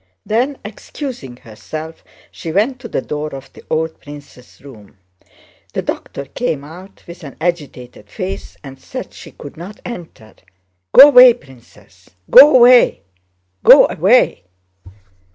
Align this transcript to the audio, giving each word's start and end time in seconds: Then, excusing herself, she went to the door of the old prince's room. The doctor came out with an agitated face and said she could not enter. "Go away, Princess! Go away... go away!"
Then, 0.25 0.57
excusing 0.65 1.37
herself, 1.37 2.03
she 2.31 2.51
went 2.51 2.79
to 2.79 2.87
the 2.87 3.03
door 3.03 3.35
of 3.35 3.53
the 3.53 3.63
old 3.69 4.01
prince's 4.01 4.59
room. 4.59 4.97
The 5.73 5.83
doctor 5.83 6.25
came 6.25 6.63
out 6.63 7.03
with 7.05 7.23
an 7.23 7.35
agitated 7.39 8.09
face 8.09 8.57
and 8.63 8.79
said 8.81 9.13
she 9.13 9.29
could 9.31 9.57
not 9.57 9.79
enter. 9.85 10.33
"Go 10.91 11.09
away, 11.09 11.35
Princess! 11.35 12.09
Go 12.31 12.55
away... 12.55 13.03
go 13.63 13.85
away!" 13.87 14.45